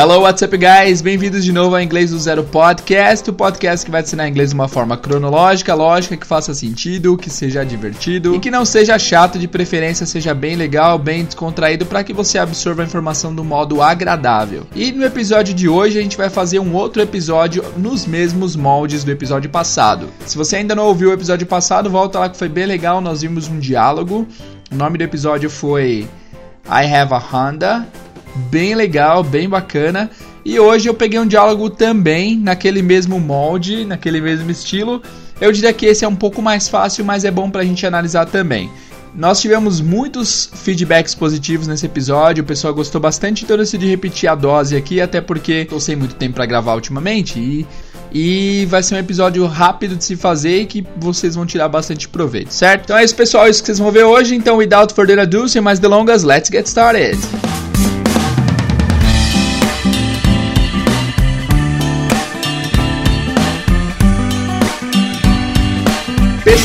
[0.00, 1.02] Hello, what's up, guys?
[1.02, 4.50] Bem-vindos de novo ao Inglês do Zero Podcast, o podcast que vai te ensinar inglês
[4.50, 8.96] de uma forma cronológica, lógica, que faça sentido, que seja divertido e que não seja
[8.96, 13.42] chato, de preferência seja bem legal, bem descontraído, para que você absorva a informação do
[13.42, 14.68] modo agradável.
[14.72, 19.02] E no episódio de hoje a gente vai fazer um outro episódio nos mesmos moldes
[19.02, 20.10] do episódio passado.
[20.24, 23.22] Se você ainda não ouviu o episódio passado, volta lá que foi bem legal, nós
[23.22, 24.28] vimos um diálogo.
[24.70, 26.08] O nome do episódio foi
[26.68, 27.88] I Have a Honda
[28.34, 30.10] bem legal, bem bacana.
[30.44, 35.02] E hoje eu peguei um diálogo também naquele mesmo molde, naquele mesmo estilo.
[35.40, 38.26] Eu diria que esse é um pouco mais fácil, mas é bom pra gente analisar
[38.26, 38.70] também.
[39.14, 44.28] Nós tivemos muitos feedbacks positivos nesse episódio, o pessoal gostou bastante, então eu decidi repetir
[44.28, 47.66] a dose aqui, até porque tô sem muito tempo para gravar ultimamente e,
[48.12, 52.08] e vai ser um episódio rápido de se fazer e que vocês vão tirar bastante
[52.08, 52.84] proveito, certo?
[52.84, 54.34] Então é isso, pessoal, é isso que vocês vão ver hoje.
[54.34, 57.18] Então, without further ado, sem mais delongas, let's get started!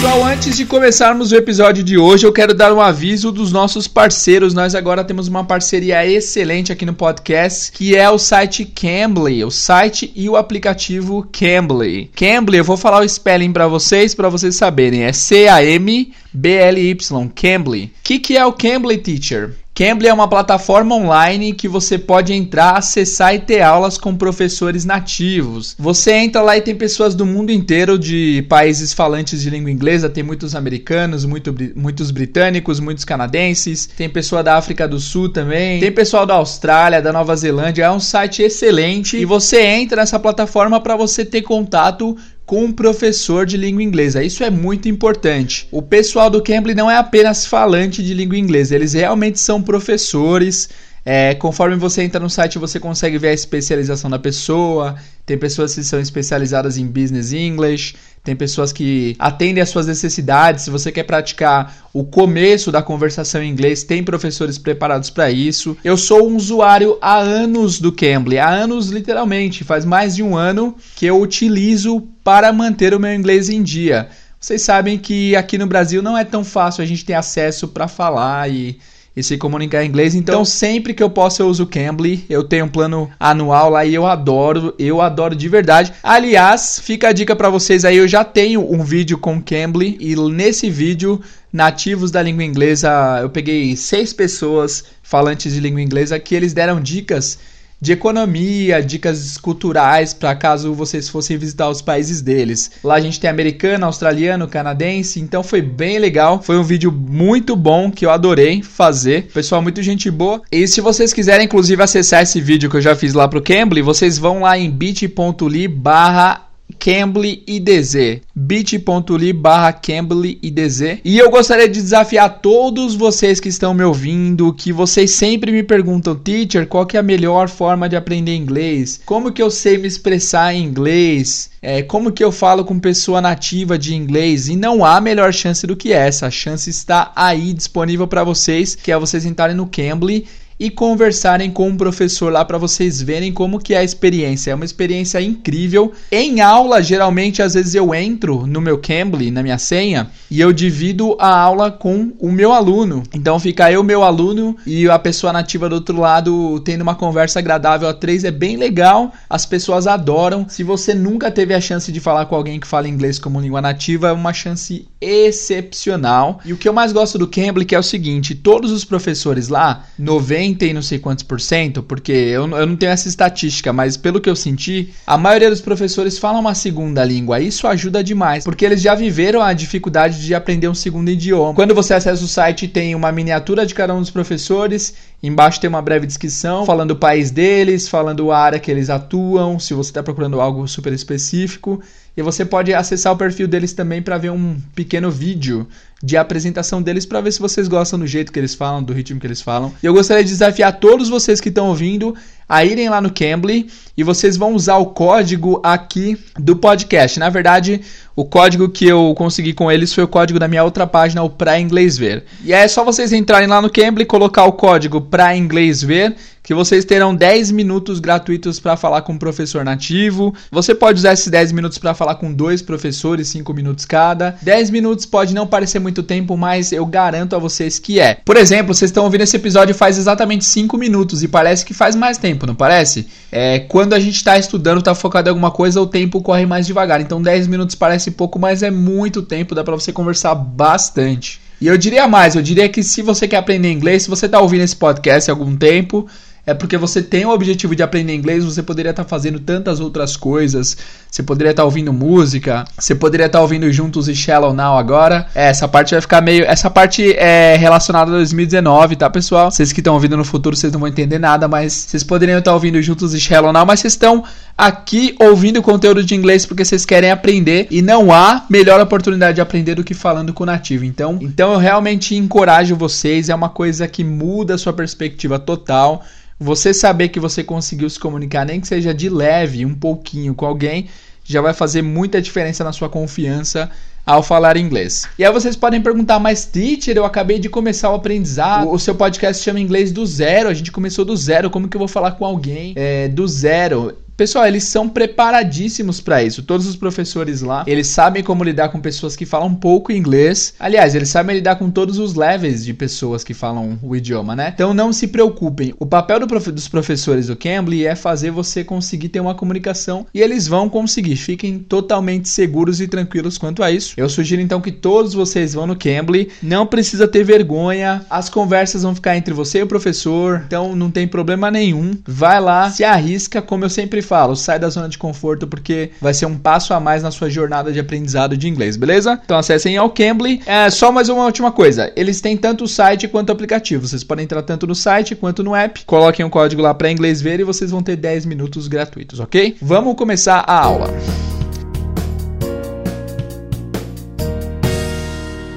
[0.03, 3.87] Pessoal, antes de começarmos o episódio de hoje, eu quero dar um aviso dos nossos
[3.87, 4.53] parceiros.
[4.53, 9.49] Nós agora temos uma parceria excelente aqui no podcast, que é o site Cambly, o
[9.49, 12.11] site e o aplicativo Cambly.
[12.13, 15.03] Cambly, eu vou falar o spelling para vocês, para vocês saberem.
[15.03, 17.85] É C A M B L Y, Cambly.
[17.85, 19.55] O que, que é o Cambly Teacher?
[19.75, 24.85] Cambly é uma plataforma online que você pode entrar, acessar e ter aulas com professores
[24.85, 25.75] nativos.
[25.79, 30.07] Você entra lá e tem pessoas do mundo inteiro de países falantes de língua inglesa,
[30.07, 35.79] tem muitos americanos, muito, muitos britânicos, muitos canadenses, tem pessoa da África do Sul também,
[35.79, 37.85] tem pessoal da Austrália, da Nova Zelândia.
[37.85, 42.71] É um site excelente e você entra nessa plataforma para você ter contato com um
[42.71, 44.23] professor de língua inglesa.
[44.23, 45.67] Isso é muito importante.
[45.71, 50.69] O pessoal do Cambly não é apenas falante de língua inglesa, eles realmente são professores.
[51.05, 54.95] É, conforme você entra no site, você consegue ver a especialização da pessoa.
[55.25, 60.63] Tem pessoas que são especializadas em business English, tem pessoas que atendem às suas necessidades.
[60.63, 65.77] Se você quer praticar o começo da conversação em inglês, tem professores preparados para isso.
[65.83, 70.37] Eu sou um usuário há anos do Cambly, há anos literalmente, faz mais de um
[70.37, 74.09] ano que eu utilizo para manter o meu inglês em dia.
[74.39, 77.87] Vocês sabem que aqui no Brasil não é tão fácil a gente ter acesso para
[77.87, 78.79] falar e
[79.15, 80.15] e se comunicar em inglês.
[80.15, 82.25] Então, então, sempre que eu posso, eu uso o Cambly.
[82.27, 85.93] Eu tenho um plano anual lá e eu adoro, eu adoro de verdade.
[86.01, 89.97] Aliás, fica a dica para vocês aí, eu já tenho um vídeo com o Cambly
[89.99, 96.19] e nesse vídeo nativos da língua inglesa, eu peguei seis pessoas falantes de língua inglesa
[96.19, 97.37] que eles deram dicas
[97.83, 102.71] de economia, dicas culturais para caso vocês fossem visitar os países deles.
[102.81, 106.41] Lá a gente tem americano, australiano, canadense, então foi bem legal.
[106.41, 109.27] Foi um vídeo muito bom que eu adorei fazer.
[109.33, 110.41] Pessoal, muito gente boa.
[110.49, 113.81] E se vocês quiserem inclusive acessar esse vídeo que eu já fiz lá pro Cambly,
[113.81, 120.99] vocês vão lá em bit.ly barra Cambly IDZ, bit.ly barra Cambly IDZ.
[121.05, 125.63] E eu gostaria de desafiar todos vocês que estão me ouvindo, que vocês sempre me
[125.63, 128.99] perguntam, teacher, qual que é a melhor forma de aprender inglês?
[129.05, 131.49] Como que eu sei me expressar em inglês?
[131.61, 134.49] É, como que eu falo com pessoa nativa de inglês?
[134.49, 136.27] E não há melhor chance do que essa.
[136.27, 140.27] A chance está aí disponível para vocês, que é vocês entrarem no Cambly
[140.59, 144.51] e conversarem com um professor lá para vocês verem como que é a experiência.
[144.51, 145.91] É uma experiência incrível.
[146.11, 150.53] Em aula, geralmente, às vezes eu entro no meu Cambly, na minha senha, e eu
[150.53, 153.03] divido a aula com o meu aluno.
[153.13, 157.39] Então fica eu, meu aluno e a pessoa nativa do outro lado tendo uma conversa
[157.39, 158.23] agradável a três.
[158.23, 160.45] É bem legal, as pessoas adoram.
[160.47, 163.61] Se você nunca teve a chance de falar com alguém que fala inglês como língua
[163.61, 166.39] nativa, é uma chance excepcional.
[166.45, 169.85] E o que eu mais gosto do Cambly é o seguinte, todos os professores lá,
[169.97, 173.71] 90 90 e não sei quantos por cento, porque eu, eu não tenho essa estatística,
[173.71, 177.39] mas pelo que eu senti, a maioria dos professores falam uma segunda língua.
[177.39, 181.53] Isso ajuda demais, porque eles já viveram a dificuldade de aprender um segundo idioma.
[181.53, 185.69] Quando você acessa o site, tem uma miniatura de cada um dos professores, embaixo tem
[185.69, 189.91] uma breve descrição falando o país deles, falando a área que eles atuam, se você
[189.91, 191.81] está procurando algo super específico.
[192.15, 195.67] E você pode acessar o perfil deles também para ver um pequeno vídeo
[196.03, 199.21] de apresentação deles para ver se vocês gostam do jeito que eles falam, do ritmo
[199.21, 199.73] que eles falam.
[199.81, 202.13] E eu gostaria de desafiar todos vocês que estão ouvindo
[202.47, 207.17] a irem lá no Cambly e vocês vão usar o código aqui do podcast.
[207.19, 207.79] Na verdade,
[208.15, 211.29] o código que eu consegui com eles foi o código da minha outra página, o
[211.29, 212.25] Pra Inglês Ver.
[212.43, 216.53] E é só vocês entrarem lá no Cambly, colocar o código Pra Inglês Ver, que
[216.53, 220.35] vocês terão 10 minutos gratuitos para falar com um professor nativo.
[220.51, 224.35] Você pode usar esses 10 minutos para falar com dois professores, 5 minutos cada.
[224.41, 228.15] 10 minutos pode não parecer muito tempo, mas eu garanto a vocês que é.
[228.25, 231.95] Por exemplo, vocês estão ouvindo esse episódio faz exatamente 5 minutos e parece que faz
[231.95, 233.07] mais tempo tempo, não parece?
[233.31, 236.67] É, quando a gente está estudando, está focado em alguma coisa, o tempo corre mais
[236.67, 237.01] devagar.
[237.01, 241.41] Então 10 minutos parece pouco, mas é muito tempo, dá para você conversar bastante.
[241.59, 244.39] E eu diria mais, eu diria que se você quer aprender inglês, se você está
[244.39, 246.07] ouvindo esse podcast há algum tempo,
[246.45, 250.17] é porque você tem o objetivo de aprender inglês, você poderia estar fazendo tantas outras
[250.17, 250.75] coisas.
[251.09, 255.27] Você poderia estar ouvindo música, você poderia estar ouvindo Juntos e Shallow Now agora.
[255.33, 256.43] É, essa parte vai ficar meio.
[256.43, 259.51] Essa parte é relacionada a 2019, tá, pessoal?
[259.51, 262.53] Vocês que estão ouvindo no futuro, vocês não vão entender nada, mas vocês poderiam estar
[262.53, 264.23] ouvindo Juntos e Shallow Now, mas vocês estão
[264.57, 269.41] aqui ouvindo conteúdo de inglês porque vocês querem aprender e não há melhor oportunidade de
[269.41, 270.83] aprender do que falando com o nativo.
[270.83, 276.03] Então, então eu realmente encorajo vocês, é uma coisa que muda a sua perspectiva total.
[276.43, 280.45] Você saber que você conseguiu se comunicar, nem que seja de leve, um pouquinho com
[280.45, 280.89] alguém,
[281.23, 283.71] já vai fazer muita diferença na sua confiança
[284.05, 285.07] ao falar inglês.
[285.17, 288.93] E aí vocês podem perguntar, mas teacher, eu acabei de começar o aprendizado, o seu
[288.93, 292.11] podcast chama inglês do zero, a gente começou do zero, como que eu vou falar
[292.11, 293.97] com alguém é, do zero?
[294.15, 296.43] Pessoal, eles são preparadíssimos para isso.
[296.43, 300.53] Todos os professores lá, eles sabem como lidar com pessoas que falam pouco inglês.
[300.59, 304.51] Aliás, eles sabem lidar com todos os levels de pessoas que falam o idioma, né?
[304.53, 305.73] Então não se preocupem.
[305.79, 310.05] O papel do prof dos professores do Cambly é fazer você conseguir ter uma comunicação
[310.13, 311.15] e eles vão conseguir.
[311.15, 313.95] Fiquem totalmente seguros e tranquilos quanto a isso.
[313.97, 316.29] Eu sugiro então que todos vocês vão no Cambly.
[316.41, 318.05] Não precisa ter vergonha.
[318.09, 320.43] As conversas vão ficar entre você e o professor.
[320.45, 321.97] Então não tem problema nenhum.
[322.05, 326.13] Vai lá, se arrisca, como eu sempre falo, sai da zona de conforto porque vai
[326.13, 329.19] ser um passo a mais na sua jornada de aprendizado de inglês, beleza?
[329.23, 330.41] Então acessem ao Cambly.
[330.45, 333.87] É, só mais uma última coisa, eles têm tanto o site quanto o aplicativo.
[333.87, 335.83] Vocês podem entrar tanto no site quanto no app.
[335.85, 339.57] Coloquem um código lá para inglês ver e vocês vão ter 10 minutos gratuitos, ok?
[339.61, 340.93] Vamos começar a aula.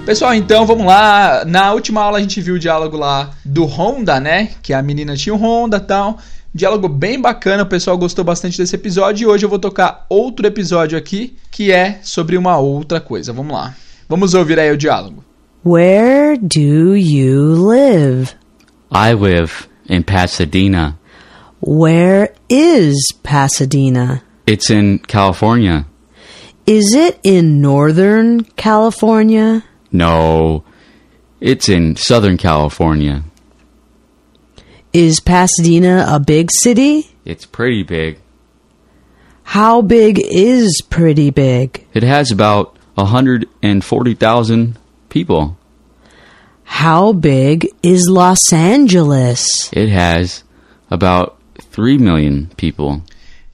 [0.07, 1.45] Pessoal, então vamos lá.
[1.45, 4.51] Na última aula a gente viu o diálogo lá do Honda, né?
[4.63, 6.19] Que a menina tinha um Honda tal.
[6.57, 10.47] Diálogo bem bacana, o pessoal gostou bastante desse episódio e hoje eu vou tocar outro
[10.47, 13.31] episódio aqui que é sobre uma outra coisa.
[13.31, 13.75] Vamos lá.
[14.09, 15.23] Vamos ouvir aí o diálogo.
[15.63, 18.31] Where do you live?
[18.91, 20.99] I live in Pasadena.
[21.61, 24.23] Where is Pasadena?
[24.49, 25.85] It's in California.
[26.67, 29.63] Is it in Northern California?
[29.93, 30.65] No,
[31.39, 33.25] it's in Southern California.
[34.93, 37.11] Is Pasadena a big city?
[37.25, 38.19] It's pretty big.
[39.45, 41.87] How big is pretty big?
[41.95, 44.79] It has about 140,000
[45.09, 45.57] people.
[46.65, 49.71] How big is Los Angeles?
[49.73, 50.43] It has
[50.91, 53.03] about 3 million people.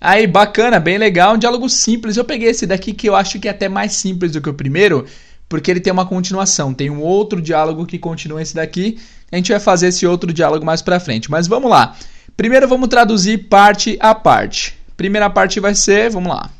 [0.00, 2.17] Aí, bacana, bem legal, um diálogo simples.
[2.17, 4.55] Eu peguei esse daqui que eu acho que é até mais simples do que o
[4.55, 5.06] primeiro,
[5.49, 6.75] porque ele tem uma continuação.
[6.75, 8.99] Tem um outro diálogo que continua esse daqui.
[9.32, 11.31] A gente vai fazer esse outro diálogo mais pra frente.
[11.31, 11.96] Mas vamos lá.
[12.37, 14.79] Primeiro vamos traduzir parte a parte.
[14.96, 16.50] Primeira parte vai ser, vamos lá.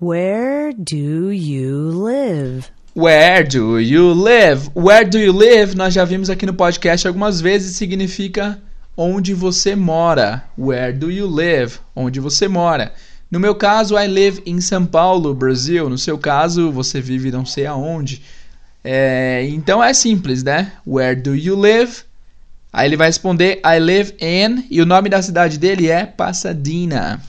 [0.00, 2.64] Where do you live?
[2.94, 4.70] Where do you live?
[4.76, 5.76] Where do you live?
[5.76, 8.60] Nós já vimos aqui no podcast algumas vezes significa
[8.96, 10.44] onde você mora.
[10.58, 11.78] Where do you live?
[11.96, 12.92] Onde você mora.
[13.30, 15.88] No meu caso, I live in São Paulo, Brasil.
[15.88, 18.22] No seu caso, você vive não sei aonde.
[18.84, 20.72] É, então é simples, né?
[20.86, 22.02] Where do you live?
[22.72, 27.20] Aí ele vai responder I live in e o nome da cidade dele é Pasadena.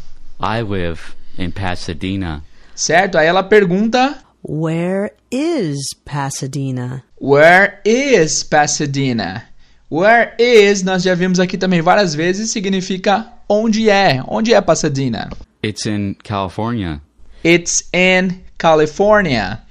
[0.41, 0.99] I live
[1.37, 2.43] in Pasadena.
[2.73, 3.17] Certo?
[3.17, 7.03] Aí ela pergunta Where is Pasadena?
[7.21, 9.43] Where is Pasadena?
[9.89, 14.23] Where is, nós já vimos aqui também várias vezes, significa onde é.
[14.27, 15.29] Onde é Pasadena?
[15.63, 16.99] It's in California.
[17.45, 19.61] It's in California.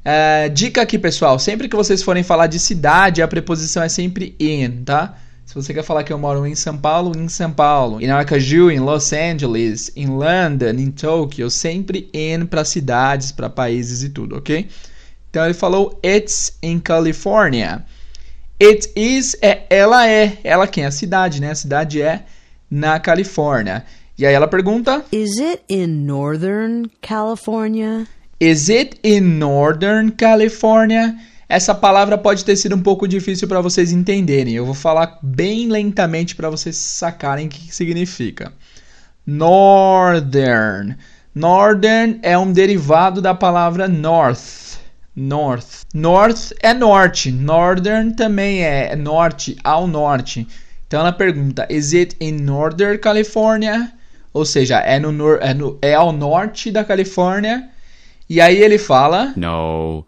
[0.00, 1.38] Uh, dica aqui, pessoal.
[1.38, 5.16] Sempre que vocês forem falar de cidade, a preposição é sempre in, tá?
[5.44, 8.00] Se você quer falar que eu moro em São Paulo, em São Paulo.
[8.00, 14.02] Em Aracaju, em Los Angeles, em London, em Tokyo, sempre in para cidades, para países
[14.02, 14.68] e tudo, ok?
[15.28, 17.84] Então ele falou it's in California.
[18.62, 20.38] It is é ela é.
[20.44, 20.84] Ela quem?
[20.84, 21.50] A cidade, né?
[21.50, 22.24] A cidade é
[22.70, 23.84] na Califórnia.
[24.16, 28.06] E aí ela pergunta: Is it in Northern California?
[28.40, 31.14] Is it in Northern California?
[31.46, 34.54] Essa palavra pode ter sido um pouco difícil para vocês entenderem.
[34.54, 38.50] Eu vou falar bem lentamente para vocês sacarem o que significa.
[39.26, 40.96] Northern.
[41.34, 44.78] Northern é um derivado da palavra north.
[45.14, 45.82] North.
[45.92, 47.30] North é norte.
[47.30, 50.48] Northern também é norte, ao norte.
[50.86, 53.92] Então ela pergunta: Is it in Northern California?
[54.32, 57.68] Ou seja, é, no, é, no, é ao norte da Califórnia.
[58.30, 60.06] E aí ele fala: No,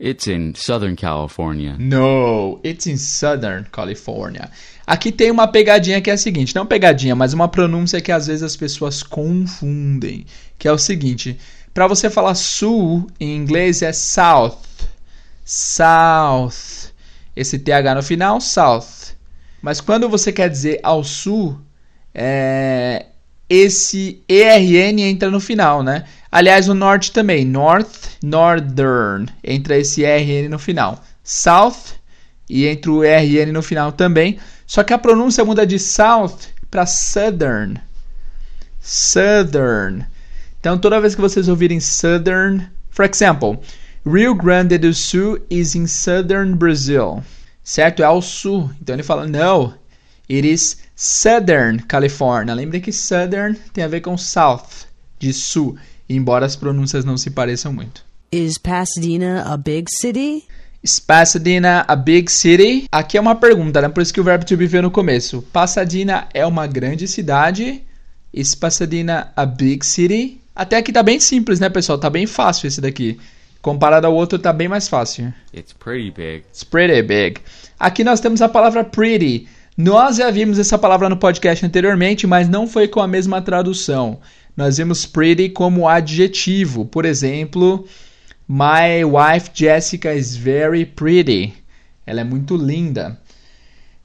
[0.00, 1.76] It's in Southern California.
[1.78, 4.50] No, it's in Southern California.
[4.84, 8.26] Aqui tem uma pegadinha que é a seguinte, não pegadinha, mas uma pronúncia que às
[8.26, 10.26] vezes as pessoas confundem,
[10.58, 11.38] que é o seguinte,
[11.72, 14.58] para você falar sul em inglês é south.
[15.44, 16.90] South.
[17.36, 19.14] Esse TH no final, south.
[19.62, 21.58] Mas quando você quer dizer ao sul,
[22.12, 23.06] é,
[23.48, 26.04] esse ERN entra no final, né?
[26.30, 31.02] Aliás, o norte também, north, northern, entra esse ERN no final.
[31.22, 31.94] South
[32.48, 34.38] e entra o ERN no final também.
[34.66, 37.80] Só que a pronúncia muda de south para southern.
[38.80, 40.04] Southern.
[40.60, 43.60] Então, toda vez que vocês ouvirem southern, for example,
[44.04, 47.22] Rio Grande do Sul is in southern Brazil.
[47.62, 48.02] Certo?
[48.02, 48.70] É ao sul.
[48.80, 49.74] Então ele fala, no,
[50.30, 52.54] it is southern California.
[52.54, 54.86] Lembre que southern tem a ver com south,
[55.18, 55.76] de sul,
[56.08, 58.04] embora as pronúncias não se pareçam muito.
[58.32, 60.44] Is Pasadena a big city?
[60.82, 62.86] Is Pasadena a big city?
[62.92, 63.88] Aqui é uma pergunta, né?
[63.88, 65.42] Por isso que o verbo to be veio no começo.
[65.52, 67.82] Pasadena é uma grande cidade?
[68.32, 70.40] Is Pasadena a big city?
[70.54, 71.98] Até aqui tá bem simples, né, pessoal?
[71.98, 73.18] Tá bem fácil esse daqui.
[73.60, 75.32] Comparado ao outro, tá bem mais fácil.
[75.52, 76.44] It's pretty big.
[76.50, 77.40] It's pretty big.
[77.78, 79.48] Aqui nós temos a palavra pretty.
[79.76, 84.20] Nós já vimos essa palavra no podcast anteriormente, mas não foi com a mesma tradução.
[84.56, 86.86] Nós vimos pretty como adjetivo.
[86.86, 87.86] Por exemplo,
[88.48, 91.52] My wife Jessica is very pretty.
[92.06, 93.20] Ela é muito linda.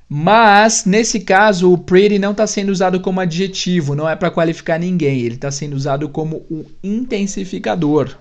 [0.09, 4.77] Mas, nesse caso, o pretty não está sendo usado como adjetivo, não é para qualificar
[4.77, 5.21] ninguém.
[5.21, 8.13] Ele está sendo usado como um intensificador.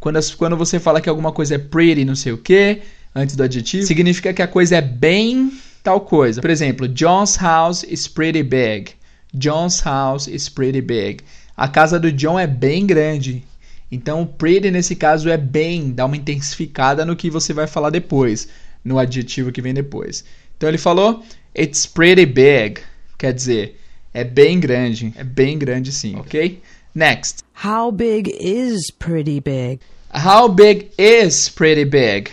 [0.00, 2.80] Quando, quando você fala que alguma coisa é pretty, não sei o que,
[3.14, 5.52] antes do adjetivo, significa que a coisa é bem
[5.86, 6.40] tal coisa.
[6.40, 8.90] Por exemplo, John's house is pretty big.
[9.32, 11.22] John's house is pretty big.
[11.56, 13.44] A casa do John é bem grande.
[13.90, 18.48] Então, pretty nesse caso é bem, dá uma intensificada no que você vai falar depois,
[18.84, 20.24] no adjetivo que vem depois.
[20.56, 21.22] Então ele falou,
[21.56, 22.80] it's pretty big,
[23.16, 23.78] quer dizer,
[24.12, 26.60] é bem grande, é bem grande sim, ok?
[26.92, 27.44] Next.
[27.64, 29.78] How big is pretty big?
[30.12, 32.30] How big is pretty big?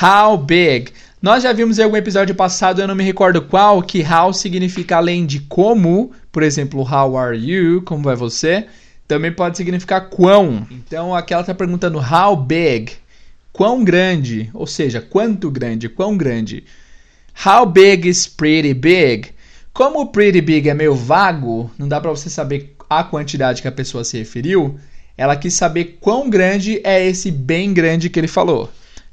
[0.00, 0.92] How big?
[1.20, 4.98] Nós já vimos em algum episódio passado, eu não me recordo qual, que how significa
[4.98, 8.66] além de como, por exemplo, how are you, como vai você,
[9.08, 10.64] também pode significar quão.
[10.70, 12.92] Então aqui ela está perguntando how big,
[13.52, 16.62] quão grande, ou seja, quanto grande, quão grande.
[17.44, 19.30] How big is pretty big?
[19.72, 23.72] Como pretty big é meio vago, não dá para você saber a quantidade que a
[23.72, 24.78] pessoa se referiu,
[25.16, 28.70] ela quis saber quão grande é esse bem grande que ele falou.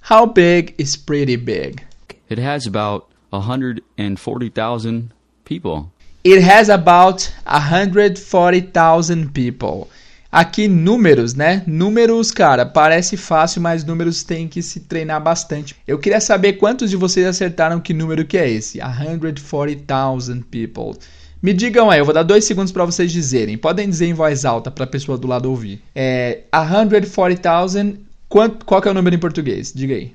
[0.08, 1.78] How big is pretty big?
[2.30, 5.12] It has about 140,000
[5.44, 5.92] people.
[6.26, 9.88] It has about 140,000 people.
[10.32, 11.64] Aqui números, né?
[11.66, 15.76] Números, cara, parece fácil, mas números tem que se treinar bastante.
[15.88, 18.80] Eu queria saber quantos de vocês acertaram que número que é esse.
[18.80, 21.00] 140,000 people.
[21.42, 23.56] Me digam aí, eu vou dar dois segundos para vocês dizerem.
[23.58, 25.82] Podem dizer em voz alta para a pessoa do lado ouvir.
[25.94, 28.00] É 140,000.
[28.28, 29.72] Qual que é o número em português?
[29.74, 30.12] Diga aí.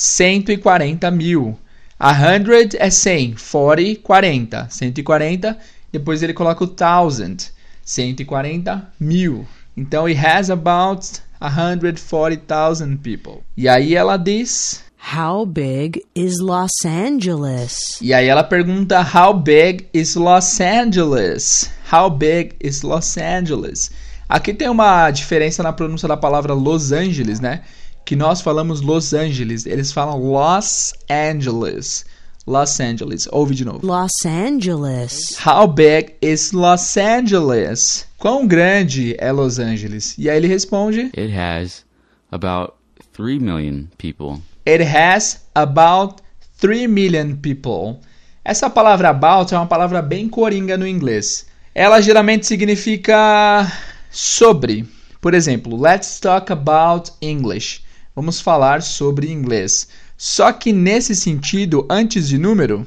[0.00, 1.58] 140 mil.
[2.00, 4.66] 100 é 100, 40, 40.
[4.70, 5.58] 140,
[5.92, 7.36] depois ele coloca o thousand.
[7.84, 9.46] 140 mil.
[9.76, 11.06] Então, it has about
[11.38, 13.42] 140,000 people.
[13.54, 14.82] E aí ela diz...
[15.14, 18.00] How big is Los Angeles?
[18.00, 21.70] E aí ela pergunta How big is Los Angeles?
[21.92, 23.90] How big is Los Angeles?
[24.26, 27.62] Aqui tem uma diferença na pronúncia da palavra Los Angeles, né?
[28.04, 32.04] Que nós falamos Los Angeles, eles falam Los Angeles.
[32.46, 33.28] Los Angeles.
[33.30, 33.86] Ouve de novo.
[33.86, 35.36] Los Angeles.
[35.46, 38.06] How big is Los Angeles?
[38.18, 40.16] Quão grande é Los Angeles?
[40.18, 41.84] E aí ele responde: It has
[42.30, 42.74] about
[43.12, 44.42] 3 million people.
[44.66, 46.22] It has about
[46.58, 48.00] 3 million people.
[48.44, 51.46] Essa palavra about é uma palavra bem coringa no inglês.
[51.74, 53.70] Ela geralmente significa
[54.10, 54.86] sobre.
[55.20, 57.82] Por exemplo, let's talk about English.
[58.20, 59.88] Vamos falar sobre inglês.
[60.14, 62.86] Só que nesse sentido, antes de número,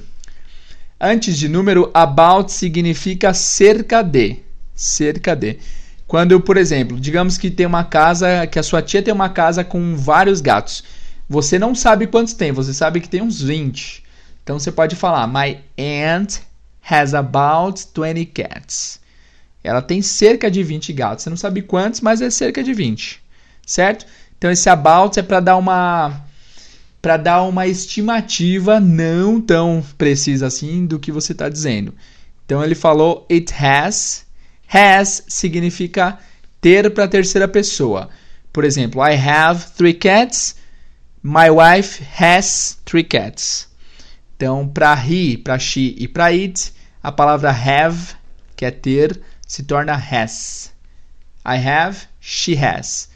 [1.02, 4.38] antes de número, about significa cerca de.
[4.76, 5.58] Cerca de.
[6.06, 9.64] Quando, por exemplo, digamos que tem uma casa, que a sua tia tem uma casa
[9.64, 10.84] com vários gatos.
[11.28, 14.04] Você não sabe quantos tem, você sabe que tem uns 20.
[14.44, 16.42] Então você pode falar: My aunt
[16.88, 19.00] has about 20 cats.
[19.64, 21.24] Ela tem cerca de 20 gatos.
[21.24, 23.20] Você não sabe quantos, mas é cerca de 20.
[23.66, 24.06] Certo?
[24.44, 26.22] Então esse about é para dar uma
[27.02, 31.96] para dar uma estimativa não tão precisa assim do que você está dizendo.
[32.44, 34.26] Então ele falou it has.
[34.68, 36.20] Has significa
[36.60, 38.10] ter para terceira pessoa.
[38.52, 40.58] Por exemplo, I have three cats.
[41.24, 43.70] My wife has three cats.
[44.36, 48.14] Então, para he, para she e para it, a palavra have,
[48.58, 50.74] que é ter, se torna has.
[51.46, 53.13] I have, she has.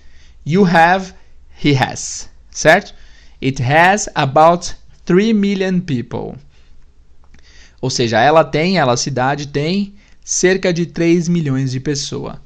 [0.47, 1.13] You have,
[1.61, 2.29] he has.
[2.49, 2.93] Certo?
[3.43, 4.73] It has about
[5.03, 6.37] 3 million people.
[7.81, 12.41] Ou seja, ela tem, ela cidade tem cerca de 3 milhões de pessoa,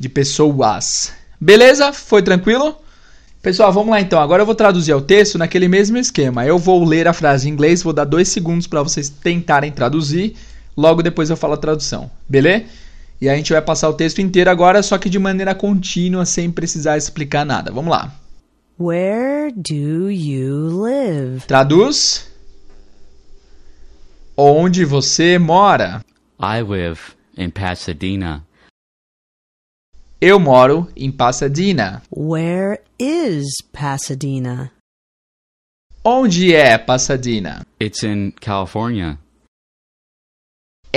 [0.00, 1.12] de pessoas.
[1.38, 1.92] Beleza?
[1.92, 2.74] Foi tranquilo?
[3.42, 4.18] Pessoal, vamos lá então.
[4.18, 6.46] Agora eu vou traduzir o texto naquele mesmo esquema.
[6.46, 10.34] Eu vou ler a frase em inglês, vou dar dois segundos para vocês tentarem traduzir.
[10.74, 12.10] Logo depois eu falo a tradução.
[12.26, 12.64] Beleza?
[13.20, 16.50] E a gente vai passar o texto inteiro agora, só que de maneira contínua, sem
[16.50, 17.72] precisar explicar nada.
[17.72, 18.12] Vamos lá.
[18.78, 21.40] Where do you live?
[21.46, 22.30] Traduz.
[24.36, 26.04] Onde você mora?
[26.38, 27.00] I live
[27.38, 28.44] in Pasadena.
[30.20, 32.02] Eu moro em Pasadena.
[32.14, 34.70] Where is Pasadena?
[36.04, 37.66] Onde é Pasadena?
[37.80, 39.18] It's in California.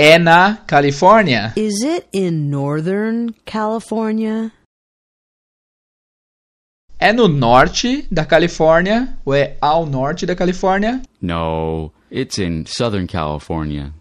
[0.02, 1.52] É na Califórnia.
[1.56, 4.50] Is it in Northern California?
[6.98, 11.02] É no norte da Califórnia ou é ao norte da Califórnia?
[11.20, 13.92] No, it's in Southern California.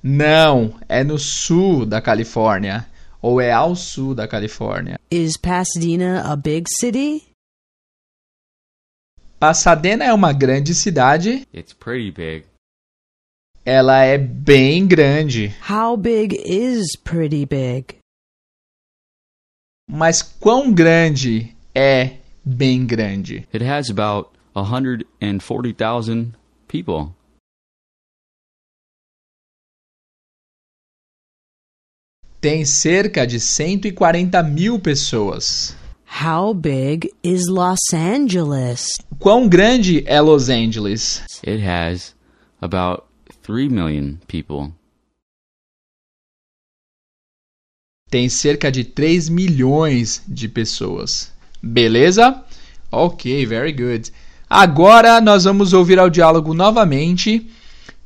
[0.00, 2.86] Não, é no sul da Califórnia
[3.20, 4.96] ou é ao sul da Califórnia.
[5.10, 7.24] Is Pasadena a big city?
[9.40, 11.48] Pasadena é uma grande cidade.
[11.52, 12.49] It's pretty big.
[13.64, 15.54] Ela é bem grande.
[15.68, 17.98] How big is pretty big?
[19.88, 23.46] Mas quão grande é bem grande?
[23.52, 26.32] It has about 140,000
[26.66, 27.14] people.
[32.40, 35.76] Tem cerca de 140 mil pessoas.
[36.22, 38.96] How big is Los Angeles?
[39.18, 41.22] Quão grande é Los Angeles?
[41.46, 42.14] It has
[42.62, 43.09] about
[43.50, 44.72] 3 million people.
[48.08, 51.32] Tem cerca de 3 milhões de pessoas.
[51.60, 52.44] Beleza?
[52.92, 54.12] Ok, very good.
[54.48, 57.50] Agora nós vamos ouvir ao diálogo novamente,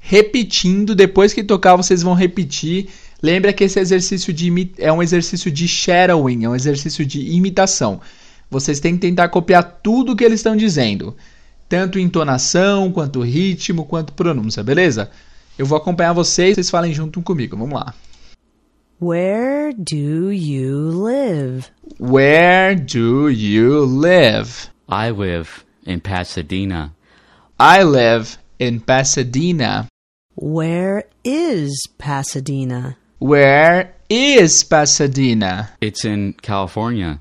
[0.00, 0.94] repetindo.
[0.94, 2.88] Depois que tocar, vocês vão repetir.
[3.22, 8.00] Lembra que esse exercício de é um exercício de shadowing, é um exercício de imitação.
[8.50, 11.14] Vocês têm que tentar copiar tudo que eles estão dizendo,
[11.68, 15.10] tanto entonação, quanto ritmo, quanto pronúncia, beleza?
[15.56, 17.56] Eu vou acompanhar vocês, vocês falem junto um comigo.
[17.56, 17.94] Vamos lá.
[19.00, 21.66] Where do you live?
[22.00, 24.68] Where do you live?
[24.88, 26.92] I live in Pasadena.
[27.60, 29.86] I live in Pasadena.
[30.36, 32.96] Where is Pasadena?
[33.20, 35.70] Where is Pasadena?
[35.80, 37.20] It's in California.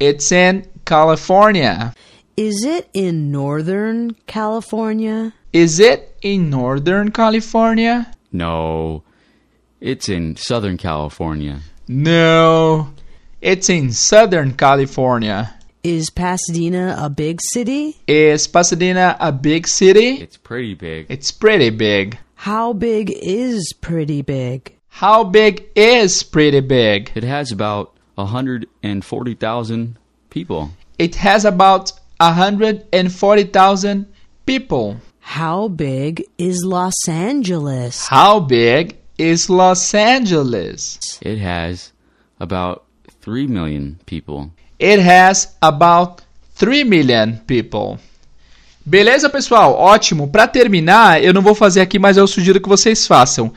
[0.00, 1.92] It's in California.
[2.36, 5.34] Is it in Northern California?
[5.52, 8.12] Is it in Northern California?
[8.30, 9.02] No,
[9.80, 11.60] it's in Southern California.
[11.88, 12.92] No.
[13.40, 15.54] It's in Southern California.
[15.82, 17.96] Is Pasadena a big city?
[18.06, 20.20] Is Pasadena a big city?
[20.20, 21.06] It's pretty big.
[21.08, 22.18] It's pretty big.
[22.34, 24.74] How big is pretty big?
[24.88, 27.12] How big is pretty big?
[27.14, 29.98] It has about 140,000
[30.30, 30.70] people.
[30.98, 34.06] It has about 140,000
[34.44, 34.96] people.
[35.28, 38.08] How big is Los Angeles?
[38.10, 40.98] How big is Los Angeles?
[41.20, 41.92] It has
[42.40, 42.84] about
[43.20, 44.50] 3 million people.
[44.80, 46.22] It has about
[46.56, 47.98] 3 million people.
[48.86, 49.74] Beleza, pessoal?
[49.74, 50.28] Ótimo.
[50.28, 53.52] Para terminar, eu não vou fazer aqui, mas eu sugiro que vocês façam.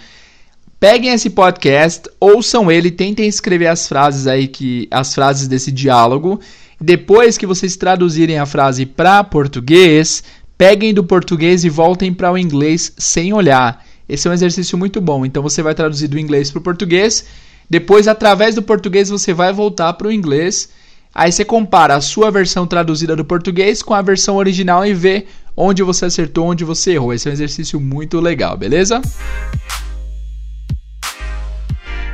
[0.77, 6.37] Peguem esse podcast, ouçam ele, tentem escrever as frases aí que as frases desse diálogo.
[6.81, 10.23] Depois que vocês traduzirem a frase para português,
[10.61, 13.83] peguem do português e voltem para o inglês sem olhar.
[14.07, 15.25] Esse é um exercício muito bom.
[15.25, 17.25] Então você vai traduzir do inglês para o português.
[17.67, 20.69] Depois, através do português, você vai voltar para o inglês.
[21.15, 25.25] Aí você compara a sua versão traduzida do português com a versão original e vê
[25.57, 27.11] onde você acertou, onde você errou.
[27.11, 29.01] Esse é um exercício muito legal, beleza?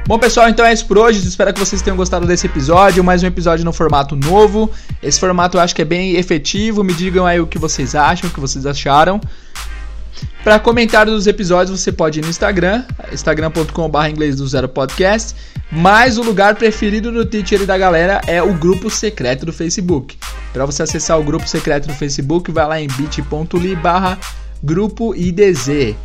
[0.08, 1.20] Bom, pessoal, então é isso por hoje.
[1.20, 3.04] Espero que vocês tenham gostado desse episódio.
[3.04, 4.72] Mais um episódio no formato novo.
[5.04, 6.82] Esse formato eu acho que é bem efetivo.
[6.82, 9.20] Me digam aí o que vocês acham, o que vocês acharam.
[10.46, 15.36] Para comentários dos episódios, você pode ir no Instagram, instagram.com.br inglês do zero podcast.
[15.70, 20.17] Mas o lugar preferido do teacher e da galera é o grupo secreto do Facebook.
[20.54, 24.17] Para você acessar o grupo secreto do Facebook, vai lá em bit.ly barra
[24.63, 25.98] grupo IDZ.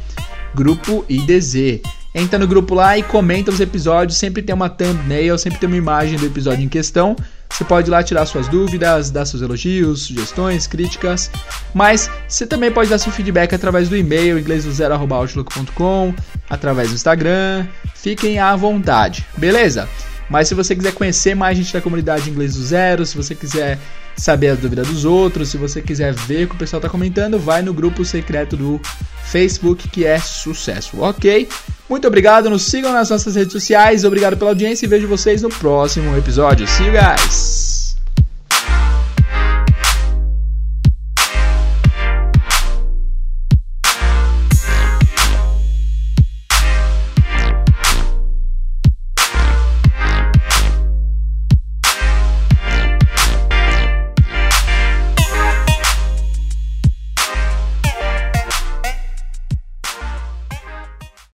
[0.56, 2.01] Grupo IDZ.
[2.14, 4.18] Entra no grupo lá e comenta os episódios.
[4.18, 7.16] Sempre tem uma thumbnail, sempre tem uma imagem do episódio em questão.
[7.48, 11.30] Você pode ir lá tirar suas dúvidas, dar seus elogios, sugestões, críticas.
[11.74, 16.14] Mas você também pode dar seu feedback através do e-mail inglês20outlook.com,
[16.48, 17.66] através do Instagram.
[17.94, 19.88] Fiquem à vontade, beleza?
[20.28, 23.78] Mas se você quiser conhecer mais gente da comunidade Inglês do Zero, se você quiser
[24.16, 27.38] saber as dúvidas dos outros, se você quiser ver o que o pessoal está comentando,
[27.38, 28.80] vai no grupo secreto do
[29.24, 31.48] Facebook que é sucesso, ok?
[31.92, 35.50] Muito obrigado, nos sigam nas nossas redes sociais, obrigado pela audiência e vejo vocês no
[35.50, 36.66] próximo episódio.
[36.66, 37.71] See you guys!